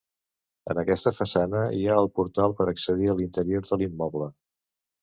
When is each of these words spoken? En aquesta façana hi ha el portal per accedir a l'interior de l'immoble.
En 0.73 0.79
aquesta 0.83 1.13
façana 1.17 1.61
hi 1.81 1.85
ha 1.91 1.99
el 2.05 2.11
portal 2.17 2.59
per 2.63 2.69
accedir 2.73 3.13
a 3.13 3.17
l'interior 3.21 3.71
de 3.71 3.83
l'immoble. 3.85 4.35